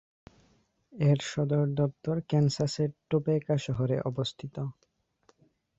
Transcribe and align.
এর 0.93 1.19
সদর 1.25 1.65
দপ্তর 1.79 2.15
ক্যানসাসের 2.29 2.89
টোপেকা 3.09 3.55
শহরে 3.65 3.97
অবস্থিত। 4.01 4.55